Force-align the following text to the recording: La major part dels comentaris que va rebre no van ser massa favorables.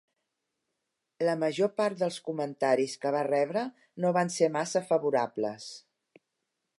La 1.27 1.35
major 1.41 1.69
part 1.81 1.99
dels 1.99 2.17
comentaris 2.29 2.97
que 3.03 3.11
va 3.17 3.21
rebre 3.29 3.65
no 4.05 4.15
van 4.19 4.35
ser 4.37 4.49
massa 4.59 4.85
favorables. 4.89 5.69